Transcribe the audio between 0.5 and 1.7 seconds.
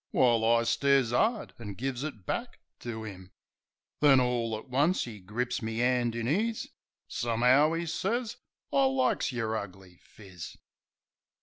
stares 'ard